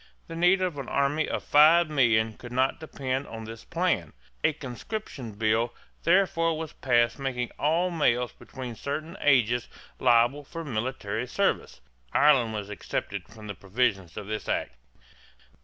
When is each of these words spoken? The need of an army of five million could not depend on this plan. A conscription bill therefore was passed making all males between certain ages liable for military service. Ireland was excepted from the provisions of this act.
The 0.25 0.35
need 0.35 0.63
of 0.63 0.79
an 0.79 0.89
army 0.89 1.29
of 1.29 1.43
five 1.43 1.87
million 1.87 2.33
could 2.33 2.51
not 2.51 2.79
depend 2.79 3.27
on 3.27 3.43
this 3.43 3.63
plan. 3.63 4.13
A 4.43 4.51
conscription 4.53 5.33
bill 5.33 5.75
therefore 6.01 6.57
was 6.57 6.73
passed 6.73 7.19
making 7.19 7.51
all 7.59 7.91
males 7.91 8.31
between 8.31 8.73
certain 8.73 9.15
ages 9.21 9.67
liable 9.99 10.43
for 10.43 10.65
military 10.65 11.27
service. 11.27 11.81
Ireland 12.13 12.51
was 12.55 12.71
excepted 12.71 13.27
from 13.29 13.45
the 13.45 13.53
provisions 13.53 14.17
of 14.17 14.25
this 14.25 14.49
act. 14.49 14.73